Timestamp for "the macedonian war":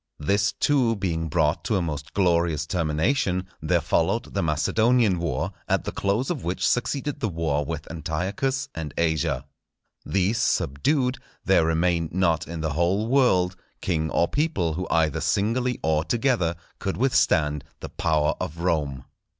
4.33-5.51